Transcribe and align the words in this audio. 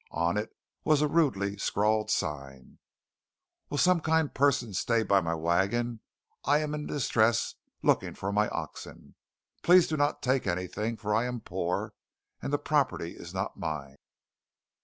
On 0.09 0.35
it 0.35 0.51
was 0.83 1.03
a 1.03 1.07
rudely 1.07 1.57
scrawled 1.57 2.09
sign: 2.09 2.79
"_Will 3.69 3.77
some 3.77 3.99
kind 4.01 4.33
person 4.33 4.73
stay 4.73 5.03
by 5.03 5.21
my 5.21 5.35
wagon. 5.35 5.99
I 6.43 6.57
am 6.57 6.73
in 6.73 6.87
distress 6.87 7.53
looking 7.83 8.15
for 8.15 8.31
my 8.31 8.49
oxen. 8.49 9.13
Please 9.61 9.85
do 9.87 9.97
not 9.97 10.23
take 10.23 10.47
anything, 10.47 10.97
for 10.97 11.13
I 11.13 11.25
am 11.25 11.39
poor, 11.39 11.93
and 12.41 12.51
the 12.51 12.57
property 12.57 13.11
is 13.15 13.31
not 13.31 13.57
mine. 13.59 13.97